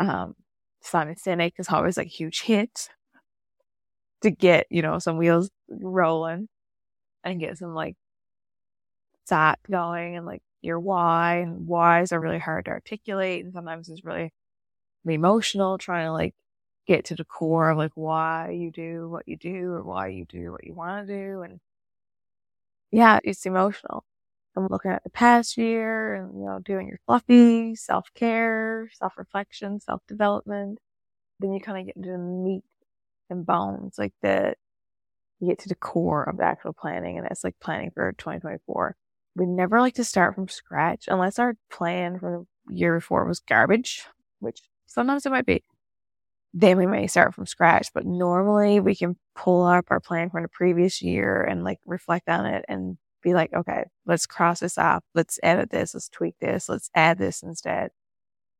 Um, 0.00 0.34
Simon 0.82 1.14
Sinek 1.14 1.52
is 1.58 1.68
always 1.68 1.96
like 1.96 2.08
huge 2.08 2.42
hit 2.42 2.88
to 4.22 4.30
get, 4.30 4.66
you 4.70 4.82
know, 4.82 4.98
some 4.98 5.16
wheels 5.16 5.50
rolling 5.68 6.48
and 7.24 7.40
get 7.40 7.58
some 7.58 7.74
like 7.74 7.96
thought 9.26 9.58
going 9.70 10.16
and 10.16 10.26
like 10.26 10.42
your 10.62 10.80
why 10.80 11.36
and 11.38 11.66
whys 11.68 12.12
are 12.12 12.20
really 12.20 12.38
hard 12.38 12.64
to 12.64 12.70
articulate 12.70 13.44
and 13.44 13.52
sometimes 13.52 13.88
it's 13.88 14.04
really 14.04 14.32
emotional 15.06 15.78
trying 15.78 16.06
to 16.06 16.12
like 16.12 16.34
get 16.86 17.04
to 17.06 17.14
the 17.14 17.24
core 17.24 17.70
of 17.70 17.78
like 17.78 17.92
why 17.94 18.50
you 18.50 18.70
do 18.70 19.08
what 19.08 19.28
you 19.28 19.36
do 19.36 19.72
or 19.72 19.82
why 19.82 20.08
you 20.08 20.24
do 20.26 20.50
what 20.52 20.64
you 20.64 20.74
want 20.74 21.06
to 21.06 21.14
do 21.14 21.42
and 21.42 21.60
yeah 22.90 23.18
it's 23.24 23.46
emotional. 23.46 24.04
I'm 24.56 24.66
looking 24.68 24.90
at 24.90 25.04
the 25.04 25.10
past 25.10 25.56
year 25.56 26.14
and 26.16 26.34
you 26.40 26.46
know 26.46 26.58
doing 26.60 26.88
your 26.88 26.98
fluffy 27.06 27.74
self-care 27.76 28.90
self-reflection 28.94 29.80
self-development. 29.80 30.78
Then 31.40 31.52
you 31.52 31.60
kind 31.60 31.78
of 31.80 31.86
get 31.86 31.96
into 31.96 32.10
the 32.10 32.18
meat 32.18 32.64
and 33.30 33.46
bones, 33.46 33.96
like 33.98 34.14
the 34.22 34.54
you 35.40 35.48
get 35.48 35.58
to 35.60 35.68
the 35.68 35.74
core 35.76 36.24
of 36.24 36.36
the 36.38 36.44
actual 36.44 36.72
planning, 36.72 37.18
and 37.18 37.26
that's 37.26 37.44
like 37.44 37.56
planning 37.60 37.90
for 37.94 38.12
2024. 38.12 38.96
We 39.36 39.46
never 39.46 39.80
like 39.80 39.94
to 39.94 40.04
start 40.04 40.34
from 40.34 40.48
scratch 40.48 41.04
unless 41.08 41.38
our 41.38 41.54
plan 41.70 42.18
from 42.18 42.46
the 42.68 42.74
year 42.74 42.94
before 42.96 43.24
was 43.26 43.40
garbage, 43.40 44.04
which 44.40 44.60
sometimes 44.86 45.26
it 45.26 45.30
might 45.32 45.46
be. 45.46 45.62
Then 46.54 46.78
we 46.78 46.86
may 46.86 47.06
start 47.06 47.34
from 47.34 47.46
scratch, 47.46 47.88
but 47.94 48.06
normally 48.06 48.80
we 48.80 48.96
can 48.96 49.16
pull 49.36 49.64
up 49.64 49.86
our 49.90 50.00
plan 50.00 50.30
from 50.30 50.42
the 50.42 50.48
previous 50.48 51.02
year 51.02 51.42
and 51.42 51.64
like 51.64 51.78
reflect 51.86 52.28
on 52.28 52.46
it 52.46 52.64
and 52.68 52.98
be 53.22 53.34
like, 53.34 53.52
okay, 53.54 53.84
let's 54.06 54.26
cross 54.26 54.60
this 54.60 54.78
off. 54.78 55.04
Let's 55.14 55.38
edit 55.42 55.70
this. 55.70 55.94
Let's 55.94 56.08
tweak 56.08 56.36
this. 56.40 56.68
Let's 56.68 56.90
add 56.94 57.18
this 57.18 57.42
instead 57.42 57.90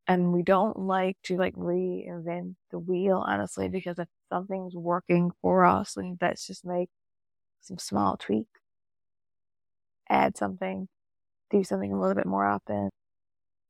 and 0.09 0.33
we 0.33 0.43
don't 0.43 0.79
like 0.79 1.17
to 1.25 1.37
like 1.37 1.55
reinvent 1.55 2.55
the 2.71 2.79
wheel 2.79 3.23
honestly 3.27 3.69
because 3.69 3.99
something's 4.31 4.75
working 4.77 5.31
for 5.43 5.65
us 5.65 5.95
then 5.95 6.17
let's 6.21 6.47
just 6.47 6.65
make 6.65 6.91
some 7.61 7.79
small 7.79 8.17
tweaks 8.17 8.61
add 10.11 10.37
something 10.37 10.89
do 11.51 11.65
something 11.65 11.93
a 11.93 12.01
little 12.01 12.15
bit 12.15 12.27
more 12.27 12.47
often. 12.47 12.91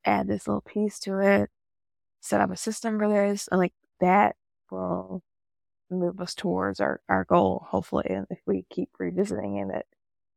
Add 0.05 0.29
this 0.29 0.47
little 0.47 0.63
piece 0.63 0.99
to 1.01 1.19
it. 1.19 1.51
Set 2.21 2.41
up 2.41 2.51
a 2.51 2.57
system 2.57 2.99
for 2.99 3.09
this 3.09 3.49
and 3.51 3.61
like 3.61 3.75
that 4.01 4.37
will 4.71 5.23
move 5.91 6.21
us 6.21 6.35
towards 6.35 6.81
our, 6.81 7.01
our 7.09 7.25
goal 7.25 7.65
hopefully 7.69 8.05
and 8.11 8.27
if 8.31 8.41
we 8.47 8.67
keep 8.71 8.91
revisiting 8.99 9.57
it 9.57 9.87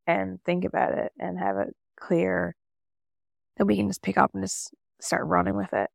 and 0.07 0.39
think 0.45 0.63
about 0.63 0.93
it 0.93 1.11
and 1.19 1.37
have 1.37 1.57
it 1.57 1.75
clear 1.99 2.55
that 3.57 3.65
we 3.65 3.75
can 3.75 3.87
just 3.87 4.01
pick 4.01 4.17
up 4.17 4.31
and 4.33 4.43
just 4.43 4.73
start 5.01 5.25
running 5.25 5.55
with 5.55 5.73
it. 5.73 5.89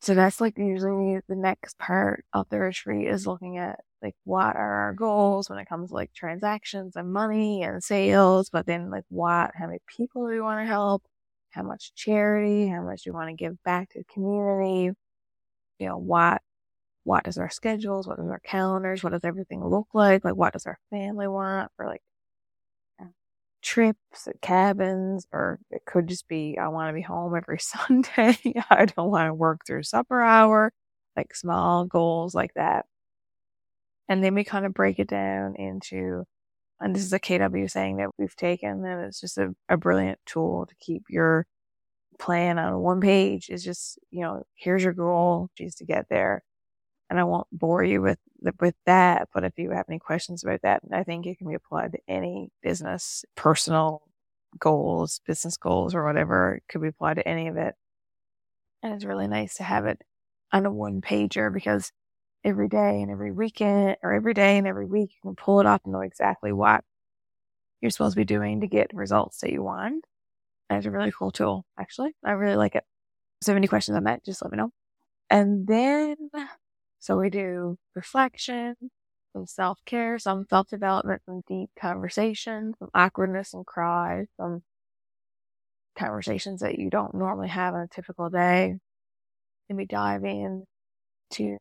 So 0.00 0.14
that's 0.14 0.40
like 0.40 0.56
usually 0.58 1.20
the 1.28 1.34
next 1.36 1.78
part 1.78 2.24
of 2.32 2.48
the 2.50 2.60
retreat 2.60 3.08
is 3.08 3.26
looking 3.26 3.58
at 3.58 3.80
like 4.02 4.14
what 4.24 4.54
are 4.56 4.74
our 4.84 4.92
goals 4.94 5.50
when 5.50 5.58
it 5.58 5.68
comes 5.68 5.88
to 5.90 5.94
like 5.94 6.12
transactions 6.14 6.94
and 6.96 7.12
money 7.12 7.62
and 7.64 7.82
sales, 7.82 8.48
but 8.50 8.66
then 8.66 8.90
like 8.90 9.04
what, 9.08 9.50
how 9.54 9.66
many 9.66 9.80
people 9.88 10.26
do 10.26 10.32
we 10.32 10.40
want 10.40 10.60
to 10.60 10.66
help? 10.66 11.02
How 11.50 11.62
much 11.64 11.92
charity? 11.94 12.68
How 12.68 12.82
much 12.82 13.02
do 13.02 13.10
we 13.10 13.16
want 13.16 13.30
to 13.30 13.34
give 13.34 13.62
back 13.64 13.90
to 13.90 13.98
the 14.00 14.04
community? 14.04 14.92
You 15.78 15.88
know, 15.88 15.98
what, 15.98 16.42
what 17.04 17.24
does 17.24 17.38
our 17.38 17.50
schedules? 17.50 18.08
What 18.08 18.18
does 18.18 18.28
our 18.30 18.40
calendars? 18.40 19.04
What 19.04 19.12
does 19.12 19.24
everything 19.24 19.64
look 19.64 19.88
like? 19.94 20.24
Like 20.24 20.36
what 20.36 20.52
does 20.54 20.66
our 20.66 20.78
family 20.90 21.28
want 21.28 21.72
for 21.76 21.86
like 21.86 22.02
trips, 23.62 24.28
uh, 24.28 24.32
cabins, 24.42 25.26
or 25.32 25.60
it 25.70 25.82
could 25.86 26.08
just 26.08 26.28
be 26.28 26.58
I 26.58 26.68
want 26.68 26.88
to 26.90 26.94
be 26.94 27.02
home 27.02 27.36
every 27.36 27.58
Sunday. 27.60 28.38
I 28.70 28.86
don't 28.86 29.10
want 29.10 29.28
to 29.28 29.34
work 29.34 29.62
through 29.66 29.84
supper 29.84 30.20
hour, 30.22 30.72
like 31.16 31.34
small 31.34 31.84
goals 31.84 32.34
like 32.34 32.54
that. 32.54 32.86
And 34.08 34.22
then 34.24 34.34
we 34.34 34.44
kind 34.44 34.64
of 34.66 34.74
break 34.74 34.98
it 34.98 35.08
down 35.08 35.54
into, 35.56 36.24
and 36.80 36.94
this 36.96 37.04
is 37.04 37.12
a 37.12 37.20
KW 37.20 37.70
saying 37.70 37.98
that 37.98 38.10
we've 38.18 38.36
taken, 38.36 38.84
and 38.84 39.02
it's 39.06 39.20
just 39.20 39.38
a, 39.38 39.54
a 39.68 39.76
brilliant 39.76 40.20
tool 40.26 40.66
to 40.66 40.74
keep 40.80 41.04
your 41.10 41.46
plan 42.18 42.58
on 42.58 42.80
one 42.80 43.00
page. 43.00 43.50
Is 43.50 43.64
just, 43.64 43.98
you 44.10 44.22
know, 44.22 44.44
here's 44.54 44.84
your 44.84 44.94
goal, 44.94 45.50
just 45.56 45.78
to 45.78 45.86
get 45.86 46.06
there. 46.10 46.42
And 47.10 47.18
I 47.18 47.24
won't 47.24 47.46
bore 47.52 47.82
you 47.82 48.02
with 48.02 48.18
with 48.60 48.74
that, 48.86 49.28
but 49.34 49.44
if 49.44 49.54
you 49.56 49.70
have 49.70 49.86
any 49.88 49.98
questions 49.98 50.44
about 50.44 50.62
that, 50.62 50.82
I 50.92 51.02
think 51.02 51.26
it 51.26 51.38
can 51.38 51.48
be 51.48 51.54
applied 51.54 51.92
to 51.92 51.98
any 52.06 52.50
business, 52.62 53.24
personal 53.34 54.02
goals, 54.58 55.20
business 55.26 55.56
goals, 55.56 55.94
or 55.94 56.04
whatever. 56.04 56.56
It 56.56 56.62
could 56.68 56.82
be 56.82 56.88
applied 56.88 57.14
to 57.14 57.26
any 57.26 57.48
of 57.48 57.56
it. 57.56 57.74
And 58.82 58.94
it's 58.94 59.04
really 59.04 59.26
nice 59.26 59.54
to 59.56 59.64
have 59.64 59.86
it 59.86 60.02
on 60.52 60.66
a 60.66 60.70
one 60.70 61.00
pager 61.00 61.52
because 61.52 61.90
every 62.44 62.68
day 62.68 63.02
and 63.02 63.10
every 63.10 63.32
weekend 63.32 63.96
or 64.02 64.12
every 64.12 64.34
day 64.34 64.56
and 64.56 64.66
every 64.66 64.86
week 64.86 65.10
you 65.10 65.20
can 65.28 65.34
pull 65.34 65.60
it 65.60 65.66
up 65.66 65.82
and 65.84 65.92
know 65.92 66.00
exactly 66.00 66.52
what 66.52 66.84
you're 67.80 67.90
supposed 67.90 68.14
to 68.14 68.20
be 68.20 68.24
doing 68.24 68.60
to 68.60 68.66
get 68.66 68.94
results 68.94 69.40
that 69.40 69.52
you 69.52 69.62
want. 69.62 70.04
And 70.70 70.76
it's 70.76 70.86
a 70.86 70.90
really 70.90 71.12
cool 71.12 71.30
tool, 71.30 71.64
actually. 71.78 72.14
I 72.24 72.32
really 72.32 72.56
like 72.56 72.74
it. 72.74 72.84
So 73.42 73.52
if 73.52 73.56
any 73.56 73.68
questions 73.68 73.96
on 73.96 74.04
that, 74.04 74.24
just 74.24 74.42
let 74.42 74.50
me 74.50 74.58
know. 74.58 74.70
And 75.30 75.66
then 75.66 76.16
so 76.98 77.18
we 77.18 77.30
do 77.30 77.78
reflection, 77.94 78.74
some 79.32 79.46
self 79.46 79.78
care, 79.84 80.18
some 80.18 80.46
self 80.48 80.68
development, 80.68 81.22
some 81.26 81.42
deep 81.48 81.70
conversations, 81.78 82.76
some 82.78 82.90
awkwardness 82.94 83.54
and 83.54 83.66
cry, 83.66 84.26
some 84.36 84.62
conversations 85.96 86.60
that 86.60 86.78
you 86.78 86.90
don't 86.90 87.14
normally 87.14 87.48
have 87.48 87.74
on 87.74 87.82
a 87.82 87.88
typical 87.88 88.30
day. 88.30 88.74
And 89.68 89.78
we 89.78 89.84
dive 89.84 90.24
in 90.24 90.64
to 91.32 91.58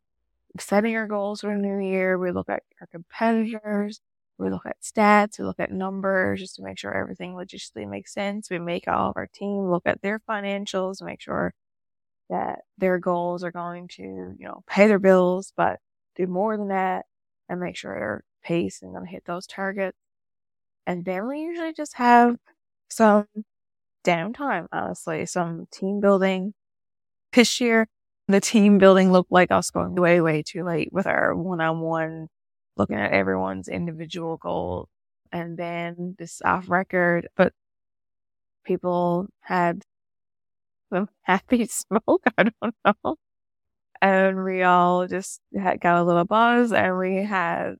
setting 0.59 0.95
our 0.95 1.07
goals 1.07 1.41
for 1.41 1.53
the 1.53 1.61
new 1.61 1.79
year. 1.79 2.17
We 2.17 2.31
look 2.31 2.49
at 2.49 2.63
our 2.81 2.87
competitors. 2.87 3.99
We 4.37 4.49
look 4.49 4.65
at 4.65 4.81
stats. 4.81 5.39
We 5.39 5.45
look 5.45 5.59
at 5.59 5.71
numbers 5.71 6.39
just 6.39 6.55
to 6.57 6.63
make 6.63 6.77
sure 6.77 6.93
everything 6.93 7.33
logistically 7.33 7.89
makes 7.89 8.13
sense. 8.13 8.49
We 8.49 8.59
make 8.59 8.87
all 8.87 9.09
of 9.09 9.17
our 9.17 9.27
team 9.27 9.69
look 9.69 9.83
at 9.85 10.01
their 10.01 10.19
financials, 10.19 11.01
make 11.01 11.21
sure 11.21 11.53
that 12.29 12.59
their 12.77 12.99
goals 12.99 13.43
are 13.43 13.51
going 13.51 13.87
to, 13.89 14.03
you 14.03 14.45
know, 14.47 14.63
pay 14.67 14.87
their 14.87 14.99
bills, 14.99 15.53
but 15.55 15.79
do 16.15 16.27
more 16.27 16.57
than 16.57 16.69
that 16.69 17.05
and 17.49 17.59
make 17.59 17.75
sure 17.75 17.93
they're 17.93 18.23
pace 18.43 18.81
and 18.81 18.93
going 18.93 19.05
to 19.05 19.11
hit 19.11 19.23
those 19.25 19.47
targets. 19.47 19.97
And 20.85 21.05
then 21.05 21.27
we 21.27 21.41
usually 21.41 21.73
just 21.73 21.95
have 21.95 22.37
some 22.89 23.27
downtime, 24.05 24.67
honestly, 24.71 25.25
some 25.25 25.67
team 25.71 25.99
building. 25.99 26.53
This 27.33 27.59
year, 27.61 27.87
the 28.27 28.41
team 28.41 28.77
building 28.77 29.11
looked 29.11 29.31
like 29.31 29.51
us 29.51 29.69
going 29.69 29.95
way, 29.95 30.21
way 30.21 30.43
too 30.43 30.63
late 30.63 30.89
with 30.91 31.07
our 31.07 31.35
one 31.35 31.61
on 31.61 31.81
one, 31.81 32.27
looking 32.77 32.97
at 32.97 33.11
everyone's 33.11 33.67
individual 33.67 34.37
goal. 34.37 34.87
And 35.31 35.57
then 35.57 36.15
this 36.17 36.41
off 36.43 36.69
record, 36.69 37.27
but 37.35 37.53
people 38.65 39.27
had 39.41 39.83
some 40.91 41.09
happy 41.23 41.65
smoke. 41.67 42.23
I 42.37 42.43
don't 42.43 42.75
know. 42.85 43.15
And 44.01 44.43
we 44.43 44.63
all 44.63 45.07
just 45.07 45.41
had, 45.55 45.81
got 45.81 45.97
a 45.97 46.03
little 46.03 46.25
buzz 46.25 46.71
and 46.71 46.97
we 46.97 47.17
had 47.17 47.75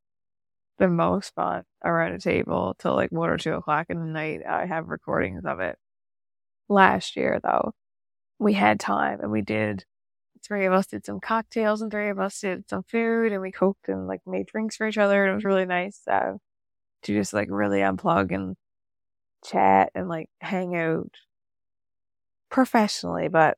the 0.80 0.88
most 0.88 1.34
fun 1.36 1.64
around 1.84 2.14
a 2.14 2.20
table 2.20 2.76
till 2.80 2.96
like 2.96 3.12
one 3.12 3.30
or 3.30 3.38
two 3.38 3.54
o'clock 3.54 3.88
in 3.90 4.00
the 4.00 4.06
night. 4.06 4.42
I 4.48 4.66
have 4.66 4.88
recordings 4.88 5.44
of 5.46 5.60
it. 5.60 5.78
Last 6.70 7.16
year 7.16 7.40
though, 7.44 7.74
we 8.40 8.54
had 8.54 8.80
time 8.80 9.20
and 9.22 9.32
we 9.32 9.42
did 9.42 9.86
three 10.44 10.66
of 10.66 10.74
us 10.74 10.88
did 10.88 11.06
some 11.06 11.20
cocktails 11.20 11.82
and 11.82 11.92
three 11.92 12.10
of 12.10 12.20
us 12.20 12.40
did 12.40 12.70
some 12.70 12.84
food 12.84 13.32
and 13.32 13.42
we 13.42 13.52
cooked 13.52 13.90
and 13.90 14.08
like 14.08 14.22
made 14.26 14.46
drinks 14.48 14.78
for 14.78 14.88
each 14.88 14.98
other 14.98 15.24
and 15.24 15.32
it 15.32 15.36
was 15.36 15.46
really 15.46 15.66
nice 15.66 16.02
uh, 16.10 16.34
to 17.04 17.14
just 17.14 17.34
like 17.34 17.48
really 17.52 17.80
unplug 17.80 18.34
and 18.34 18.56
chat 19.46 19.92
and 19.96 20.08
like 20.10 20.30
hang 20.40 20.76
out 20.76 21.12
professionally, 22.58 23.28
but 23.28 23.56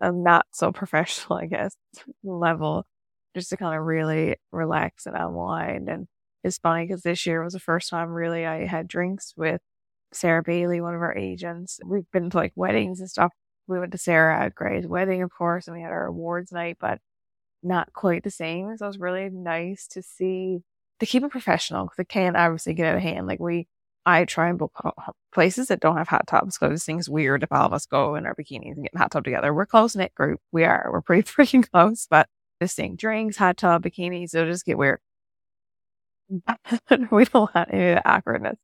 I'm 0.00 0.22
not 0.22 0.46
so 0.52 0.70
professional, 0.70 1.38
I 1.42 1.46
guess, 1.46 1.74
level, 2.22 2.86
just 3.34 3.50
to 3.50 3.56
kind 3.56 3.76
of 3.76 3.84
really 3.84 4.36
relax 4.52 5.06
and 5.06 5.16
unwind. 5.16 5.88
And 5.88 6.06
it's 6.44 6.58
funny 6.58 6.86
because 6.86 7.02
this 7.02 7.26
year 7.26 7.42
was 7.42 7.54
the 7.54 7.58
first 7.58 7.90
time 7.90 8.10
really 8.10 8.46
I 8.46 8.64
had 8.66 8.86
drinks 8.86 9.34
with 9.36 9.60
Sarah 10.12 10.44
Bailey, 10.44 10.80
one 10.80 10.94
of 10.94 11.02
our 11.02 11.16
agents. 11.16 11.80
We've 11.84 12.08
been 12.12 12.30
to 12.30 12.36
like 12.36 12.52
weddings 12.54 13.00
and 13.00 13.10
stuff. 13.10 13.32
We 13.66 13.80
went 13.80 13.90
to 13.90 13.98
Sarah 13.98 14.44
at 14.44 14.54
Gray's 14.54 14.86
wedding, 14.86 15.22
of 15.22 15.30
course, 15.32 15.66
and 15.66 15.76
we 15.76 15.82
had 15.82 15.90
our 15.90 16.06
awards 16.06 16.52
night, 16.52 16.76
but 16.78 17.00
not 17.64 17.92
quite 17.92 18.22
the 18.22 18.30
same. 18.30 18.76
So 18.76 18.84
it 18.84 18.88
was 18.88 18.98
really 19.00 19.30
nice 19.30 19.88
to 19.88 20.02
see 20.02 20.60
to 21.00 21.06
keep 21.06 21.24
it 21.24 21.30
professional 21.32 21.86
because 21.86 21.98
it 21.98 22.08
can 22.08 22.36
obviously 22.36 22.74
get 22.74 22.86
out 22.86 22.96
of 22.98 23.02
hand. 23.02 23.26
Like 23.26 23.40
we 23.40 23.66
I 24.08 24.24
try 24.24 24.48
and 24.48 24.58
book 24.58 24.72
places 25.34 25.68
that 25.68 25.80
don't 25.80 25.98
have 25.98 26.08
hot 26.08 26.26
tubs 26.26 26.56
because 26.56 26.72
this 26.72 26.84
thing's 26.86 27.10
weird 27.10 27.42
if 27.42 27.52
all 27.52 27.66
of 27.66 27.74
us 27.74 27.84
go 27.84 28.14
in 28.14 28.24
our 28.24 28.34
bikinis 28.34 28.72
and 28.72 28.84
get 28.84 28.92
in 28.94 28.98
hot 28.98 29.10
tub 29.10 29.22
together. 29.22 29.52
We're 29.52 29.66
close 29.66 29.94
knit 29.94 30.14
group. 30.14 30.40
We 30.50 30.64
are. 30.64 30.88
We're 30.90 31.02
pretty 31.02 31.22
freaking 31.30 31.70
close, 31.70 32.06
but 32.08 32.26
this 32.58 32.74
thing 32.74 32.96
drinks, 32.96 33.36
hot 33.36 33.58
tub, 33.58 33.84
bikinis, 33.84 34.34
it'll 34.34 34.50
just 34.50 34.64
get 34.64 34.78
weird. 34.78 35.00
we 37.10 37.24
don't 37.26 37.54
want 37.54 37.68
any 37.70 37.90
of 37.90 37.96
the 37.96 38.10
awkwardness. 38.10 38.56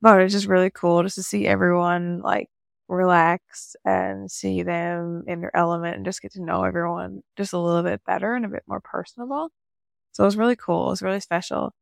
But 0.00 0.22
it's 0.22 0.32
just 0.32 0.46
really 0.46 0.70
cool 0.70 1.02
just 1.02 1.16
to 1.16 1.22
see 1.22 1.46
everyone 1.46 2.20
like 2.22 2.48
relax 2.88 3.76
and 3.84 4.30
see 4.30 4.62
them 4.62 5.24
in 5.26 5.40
their 5.42 5.54
element 5.54 5.96
and 5.96 6.04
just 6.06 6.22
get 6.22 6.32
to 6.32 6.42
know 6.42 6.64
everyone 6.64 7.22
just 7.36 7.52
a 7.52 7.58
little 7.58 7.82
bit 7.82 8.02
better 8.06 8.34
and 8.34 8.46
a 8.46 8.48
bit 8.48 8.62
more 8.66 8.80
personable. 8.80 9.50
So 10.12 10.24
it 10.24 10.28
was 10.28 10.36
really 10.38 10.56
cool. 10.56 10.86
It 10.88 10.90
was 10.92 11.02
really 11.02 11.20
special. 11.20 11.74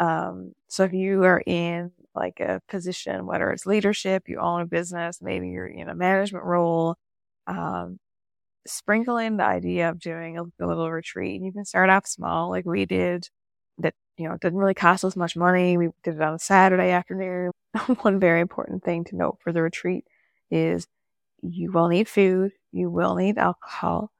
Um, 0.00 0.54
so 0.68 0.84
if 0.84 0.94
you 0.94 1.24
are 1.24 1.42
in 1.46 1.92
like 2.16 2.40
a 2.40 2.62
position, 2.68 3.26
whether 3.26 3.50
it's 3.50 3.66
leadership, 3.66 4.28
you 4.28 4.40
own 4.40 4.62
a 4.62 4.66
business, 4.66 5.20
maybe 5.22 5.50
you're 5.50 5.66
in 5.66 5.88
a 5.90 5.94
management 5.94 6.44
role, 6.44 6.96
um, 7.46 8.00
sprinkle 8.66 9.18
in 9.18 9.36
the 9.38 9.44
idea 9.44 9.90
of 9.90 10.00
doing 10.00 10.38
a, 10.38 10.44
a 10.64 10.66
little 10.66 10.90
retreat. 10.90 11.36
And 11.36 11.46
you 11.46 11.52
can 11.52 11.64
start 11.64 11.90
off 11.90 12.06
small, 12.06 12.50
like 12.50 12.66
we 12.66 12.86
did. 12.86 13.28
That 13.78 13.94
you 14.18 14.28
know 14.28 14.36
didn't 14.38 14.58
really 14.58 14.74
cost 14.74 15.04
us 15.04 15.16
much 15.16 15.36
money. 15.36 15.76
We 15.78 15.90
did 16.04 16.16
it 16.16 16.22
on 16.22 16.34
a 16.34 16.38
Saturday 16.38 16.90
afternoon. 16.90 17.52
One 18.02 18.20
very 18.20 18.40
important 18.40 18.84
thing 18.84 19.04
to 19.06 19.16
note 19.16 19.38
for 19.42 19.52
the 19.52 19.62
retreat 19.62 20.04
is 20.50 20.86
you 21.42 21.72
will 21.72 21.88
need 21.88 22.08
food, 22.08 22.52
you 22.72 22.90
will 22.90 23.14
need 23.16 23.38
alcohol, 23.38 24.12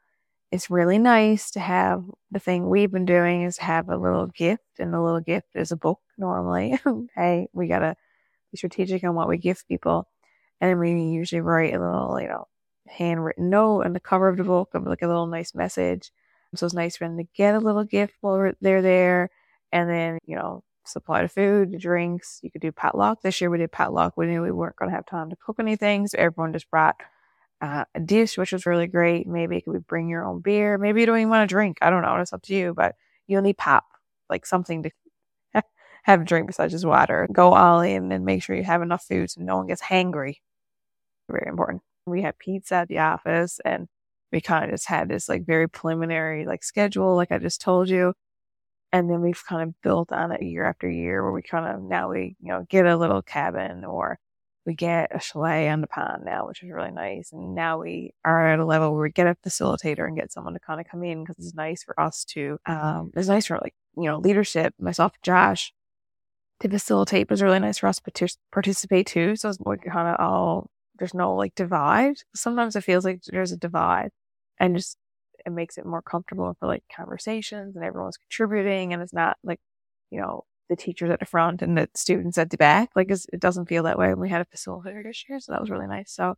it's 0.52 0.70
really 0.70 0.98
nice 0.98 1.52
to 1.52 1.60
have 1.60 2.04
the 2.30 2.40
thing 2.40 2.68
we've 2.68 2.90
been 2.90 3.04
doing 3.04 3.42
is 3.42 3.58
have 3.58 3.88
a 3.88 3.96
little 3.96 4.26
gift 4.26 4.78
and 4.78 4.92
the 4.92 5.00
little 5.00 5.20
gift 5.20 5.48
is 5.54 5.70
a 5.70 5.76
book 5.76 6.00
normally. 6.18 6.78
hey, 7.14 7.48
we 7.52 7.68
gotta 7.68 7.96
be 8.50 8.56
strategic 8.56 9.04
on 9.04 9.14
what 9.14 9.28
we 9.28 9.38
gift 9.38 9.68
people. 9.68 10.08
And 10.60 10.78
we 10.78 10.92
usually 10.92 11.40
write 11.40 11.74
a 11.74 11.78
little, 11.78 12.18
you 12.20 12.28
know, 12.28 12.48
handwritten 12.88 13.48
note 13.48 13.86
on 13.86 13.92
the 13.92 14.00
cover 14.00 14.28
of 14.28 14.36
the 14.36 14.44
book 14.44 14.70
of 14.74 14.86
like 14.86 15.02
a 15.02 15.06
little 15.06 15.26
nice 15.26 15.54
message. 15.54 16.10
So 16.56 16.66
it's 16.66 16.74
nice 16.74 16.96
for 16.96 17.06
them 17.06 17.16
to 17.18 17.24
get 17.34 17.54
a 17.54 17.60
little 17.60 17.84
gift 17.84 18.14
while 18.20 18.52
they're 18.60 18.82
there. 18.82 19.30
And 19.72 19.88
then, 19.88 20.18
you 20.26 20.34
know, 20.34 20.64
supply 20.84 21.22
the 21.22 21.28
food, 21.28 21.70
the 21.70 21.78
drinks. 21.78 22.40
You 22.42 22.50
could 22.50 22.60
do 22.60 22.72
potluck. 22.72 23.22
This 23.22 23.40
year 23.40 23.50
we 23.50 23.58
did 23.58 23.70
potluck. 23.70 24.16
We 24.16 24.26
knew 24.26 24.42
we 24.42 24.50
weren't 24.50 24.76
going 24.76 24.90
to 24.90 24.96
have 24.96 25.06
time 25.06 25.30
to 25.30 25.36
cook 25.36 25.56
anything. 25.60 26.08
So 26.08 26.18
everyone 26.18 26.52
just 26.52 26.70
brought 26.70 26.96
uh, 27.60 27.84
a 27.94 28.00
dish, 28.00 28.38
which 28.38 28.52
was 28.52 28.66
really 28.66 28.86
great. 28.86 29.26
Maybe 29.26 29.56
it 29.56 29.64
could 29.64 29.74
be 29.74 29.78
bring 29.80 30.08
your 30.08 30.24
own 30.24 30.40
beer. 30.40 30.78
Maybe 30.78 31.00
you 31.00 31.06
don't 31.06 31.18
even 31.18 31.28
want 31.30 31.48
to 31.48 31.52
drink. 31.52 31.78
I 31.82 31.90
don't 31.90 32.02
know. 32.02 32.16
It's 32.16 32.32
up 32.32 32.42
to 32.42 32.54
you, 32.54 32.74
but 32.74 32.94
you'll 33.26 33.42
need 33.42 33.58
pop, 33.58 33.84
like 34.28 34.46
something 34.46 34.82
to 34.84 34.90
have 36.04 36.22
a 36.22 36.24
drink 36.24 36.46
besides 36.46 36.72
just 36.72 36.84
water. 36.84 37.28
Go 37.32 37.52
all 37.54 37.80
in 37.80 38.12
and 38.12 38.24
make 38.24 38.42
sure 38.42 38.56
you 38.56 38.64
have 38.64 38.82
enough 38.82 39.04
food 39.04 39.30
so 39.30 39.42
no 39.42 39.56
one 39.56 39.66
gets 39.66 39.82
hangry. 39.82 40.36
Very 41.30 41.48
important. 41.48 41.82
We 42.06 42.22
had 42.22 42.38
pizza 42.38 42.76
at 42.76 42.88
the 42.88 42.98
office 42.98 43.60
and 43.64 43.88
we 44.32 44.40
kind 44.40 44.64
of 44.64 44.70
just 44.70 44.88
had 44.88 45.08
this 45.08 45.28
like 45.28 45.44
very 45.44 45.68
preliminary 45.68 46.46
like 46.46 46.62
schedule, 46.64 47.16
like 47.16 47.32
I 47.32 47.38
just 47.38 47.60
told 47.60 47.88
you. 47.88 48.14
And 48.92 49.10
then 49.10 49.20
we've 49.20 49.44
kind 49.46 49.62
of 49.68 49.80
built 49.82 50.12
on 50.12 50.32
it 50.32 50.42
year 50.42 50.64
after 50.64 50.88
year 50.90 51.22
where 51.22 51.32
we 51.32 51.42
kind 51.42 51.66
of 51.66 51.82
now 51.82 52.10
we, 52.10 52.36
you 52.40 52.48
know, 52.48 52.66
get 52.68 52.86
a 52.86 52.96
little 52.96 53.22
cabin 53.22 53.84
or 53.84 54.18
we 54.66 54.74
get 54.74 55.14
a 55.14 55.20
chalet 55.20 55.68
on 55.68 55.80
the 55.80 55.86
pond 55.86 56.24
now, 56.24 56.46
which 56.46 56.62
is 56.62 56.70
really 56.70 56.90
nice. 56.90 57.32
And 57.32 57.54
now 57.54 57.78
we 57.78 58.12
are 58.24 58.52
at 58.52 58.58
a 58.58 58.64
level 58.64 58.92
where 58.92 59.02
we 59.02 59.10
get 59.10 59.26
a 59.26 59.36
facilitator 59.46 60.06
and 60.06 60.16
get 60.16 60.32
someone 60.32 60.52
to 60.54 60.60
kind 60.60 60.80
of 60.80 60.86
come 60.86 61.02
in 61.02 61.24
because 61.24 61.36
it's 61.38 61.54
nice 61.54 61.82
for 61.82 61.98
us 61.98 62.24
to, 62.26 62.58
um, 62.66 63.10
it's 63.16 63.28
nice 63.28 63.46
for 63.46 63.58
like, 63.62 63.74
you 63.96 64.04
know, 64.04 64.18
leadership, 64.18 64.74
myself, 64.78 65.12
Josh, 65.22 65.72
to 66.60 66.68
facilitate, 66.68 67.28
but 67.28 67.34
it's 67.34 67.42
really 67.42 67.58
nice 67.58 67.78
for 67.78 67.86
us 67.86 68.00
to 68.12 68.28
participate 68.52 69.06
too. 69.06 69.34
So 69.36 69.48
it's 69.48 69.58
kind 69.58 70.08
of 70.08 70.16
all, 70.20 70.68
there's 70.98 71.14
no 71.14 71.34
like 71.34 71.54
divide. 71.54 72.16
Sometimes 72.34 72.76
it 72.76 72.84
feels 72.84 73.04
like 73.04 73.22
there's 73.24 73.52
a 73.52 73.56
divide 73.56 74.10
and 74.58 74.76
just, 74.76 74.98
it 75.46 75.52
makes 75.52 75.78
it 75.78 75.86
more 75.86 76.02
comfortable 76.02 76.54
for 76.60 76.66
like 76.66 76.84
conversations 76.94 77.74
and 77.76 77.84
everyone's 77.84 78.18
contributing 78.18 78.92
and 78.92 79.02
it's 79.02 79.14
not 79.14 79.38
like, 79.42 79.58
you 80.10 80.20
know, 80.20 80.44
the 80.70 80.76
teachers 80.76 81.10
at 81.10 81.20
the 81.20 81.26
front 81.26 81.60
and 81.60 81.76
the 81.76 81.90
students 81.94 82.38
at 82.38 82.48
the 82.48 82.56
back. 82.56 82.90
Like 82.96 83.10
it 83.10 83.40
doesn't 83.40 83.68
feel 83.68 83.82
that 83.82 83.98
way. 83.98 84.14
We 84.14 84.30
had 84.30 84.40
a 84.40 84.56
facilitator 84.56 85.02
this 85.04 85.24
year, 85.28 85.40
so 85.40 85.52
that 85.52 85.60
was 85.60 85.70
really 85.70 85.88
nice. 85.88 86.12
So 86.12 86.36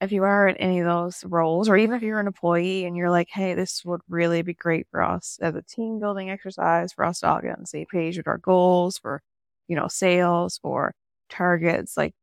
if 0.00 0.12
you 0.12 0.24
are 0.24 0.48
in 0.48 0.56
any 0.56 0.80
of 0.80 0.86
those 0.86 1.24
roles, 1.24 1.68
or 1.68 1.76
even 1.76 1.94
if 1.94 2.02
you're 2.02 2.20
an 2.20 2.26
employee 2.26 2.84
and 2.84 2.96
you're 2.96 3.10
like, 3.10 3.28
hey, 3.30 3.54
this 3.54 3.84
would 3.84 4.00
really 4.08 4.42
be 4.42 4.54
great 4.54 4.86
for 4.90 5.02
us 5.02 5.38
as 5.40 5.54
a 5.54 5.62
team 5.62 6.00
building 6.00 6.30
exercise 6.30 6.92
for 6.92 7.04
us 7.04 7.20
to 7.20 7.28
all 7.28 7.40
get 7.40 7.52
on 7.52 7.60
the 7.60 7.66
same 7.66 7.86
page 7.86 8.16
with 8.16 8.26
our 8.26 8.38
goals 8.38 8.98
for, 8.98 9.22
you 9.68 9.76
know, 9.76 9.88
sales 9.88 10.58
or 10.62 10.94
targets, 11.30 11.96
like 11.96 12.14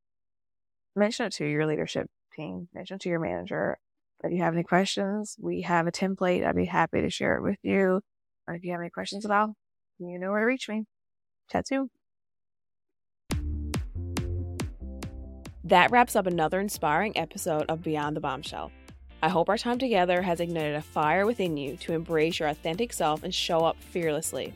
mention 0.96 1.28
it 1.28 1.34
to 1.34 1.46
your 1.46 1.66
leadership 1.66 2.08
team, 2.36 2.68
mention 2.74 2.96
it 2.96 3.02
to 3.02 3.10
your 3.10 3.20
manager. 3.20 3.78
If 4.24 4.32
you 4.32 4.40
have 4.40 4.54
any 4.54 4.64
questions, 4.64 5.36
we 5.40 5.62
have 5.62 5.88
a 5.88 5.92
template. 5.92 6.46
I'd 6.46 6.56
be 6.56 6.66
happy 6.66 7.02
to 7.02 7.10
share 7.10 7.38
it 7.38 7.44
with 7.44 7.58
you. 7.64 8.02
Or 8.48 8.56
if 8.56 8.64
you 8.64 8.72
have 8.72 8.82
any 8.82 8.90
questions 8.90 9.26
at 9.26 9.32
all, 9.32 9.56
you 10.00 10.20
know 10.20 10.32
where 10.32 10.42
to 10.42 10.46
reach 10.46 10.68
me. 10.70 10.86
Chat 11.52 11.68
soon. 11.68 11.90
That 15.64 15.92
wraps 15.92 16.16
up 16.16 16.26
another 16.26 16.60
inspiring 16.60 17.18
episode 17.18 17.66
of 17.70 17.84
Beyond 17.84 18.16
the 18.16 18.22
Bombshell. 18.22 18.72
I 19.22 19.30
hope 19.30 19.50
our 19.50 19.58
time 19.58 19.78
together 19.78 20.22
has 20.22 20.40
ignited 20.40 20.76
a 20.76 20.82
fire 20.82 21.26
within 21.26 21.58
you 21.58 21.78
to 21.78 21.94
embrace 21.94 22.40
your 22.40 22.50
authentic 22.50 22.92
self 22.94 23.24
and 23.24 23.34
show 23.34 23.64
up 23.64 23.78
fearlessly. 23.78 24.54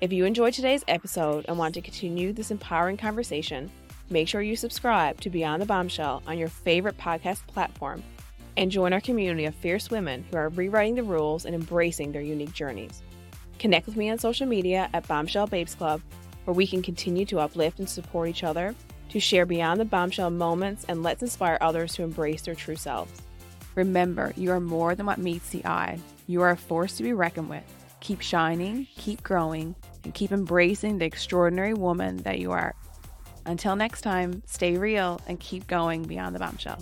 If 0.00 0.12
you 0.12 0.24
enjoyed 0.24 0.54
today's 0.54 0.84
episode 0.88 1.44
and 1.46 1.56
want 1.56 1.74
to 1.74 1.80
continue 1.80 2.32
this 2.32 2.50
empowering 2.50 2.96
conversation, 2.96 3.70
make 4.10 4.26
sure 4.26 4.42
you 4.42 4.56
subscribe 4.56 5.20
to 5.20 5.30
Beyond 5.30 5.62
the 5.62 5.66
Bombshell 5.66 6.22
on 6.26 6.38
your 6.38 6.48
favorite 6.48 6.98
podcast 6.98 7.46
platform 7.46 8.02
and 8.56 8.70
join 8.70 8.92
our 8.92 9.00
community 9.00 9.44
of 9.44 9.54
fierce 9.54 9.90
women 9.90 10.24
who 10.30 10.36
are 10.36 10.48
rewriting 10.48 10.94
the 10.96 11.02
rules 11.02 11.44
and 11.46 11.54
embracing 11.54 12.12
their 12.12 12.22
unique 12.22 12.52
journeys. 12.52 13.02
Connect 13.58 13.86
with 13.86 13.96
me 13.96 14.10
on 14.10 14.18
social 14.18 14.46
media 14.46 14.88
at 14.92 15.08
Bombshell 15.08 15.46
Babes 15.46 15.74
Club, 15.74 16.00
where 16.44 16.54
we 16.54 16.66
can 16.66 16.82
continue 16.82 17.24
to 17.26 17.40
uplift 17.40 17.78
and 17.78 17.88
support 17.88 18.28
each 18.28 18.44
other, 18.44 18.74
to 19.08 19.20
share 19.20 19.46
beyond 19.46 19.80
the 19.80 19.84
bombshell 19.84 20.30
moments, 20.30 20.84
and 20.88 21.02
let's 21.02 21.22
inspire 21.22 21.58
others 21.60 21.94
to 21.94 22.02
embrace 22.02 22.42
their 22.42 22.54
true 22.54 22.76
selves. 22.76 23.22
Remember, 23.74 24.32
you 24.36 24.50
are 24.50 24.60
more 24.60 24.94
than 24.94 25.06
what 25.06 25.18
meets 25.18 25.50
the 25.50 25.64
eye. 25.64 25.98
You 26.26 26.42
are 26.42 26.50
a 26.50 26.56
force 26.56 26.96
to 26.96 27.02
be 27.02 27.12
reckoned 27.12 27.48
with. 27.48 27.64
Keep 28.00 28.20
shining, 28.20 28.86
keep 28.96 29.22
growing, 29.22 29.74
and 30.04 30.12
keep 30.12 30.32
embracing 30.32 30.98
the 30.98 31.06
extraordinary 31.06 31.74
woman 31.74 32.18
that 32.18 32.38
you 32.38 32.52
are. 32.52 32.74
Until 33.46 33.76
next 33.76 34.02
time, 34.02 34.42
stay 34.46 34.76
real 34.76 35.20
and 35.26 35.40
keep 35.40 35.66
going 35.66 36.02
beyond 36.02 36.34
the 36.34 36.38
bombshell. 36.38 36.78